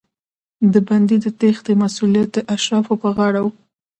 [0.73, 3.47] د بندي د تېښتې مسوولیت د اشرافو پر غاړه و.